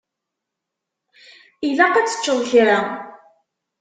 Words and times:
Ilaq 1.67 1.93
ad 1.95 2.07
teččeḍ 2.07 2.39
kra. 2.49 2.79